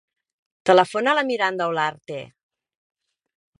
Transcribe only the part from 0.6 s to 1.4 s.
Telefona a la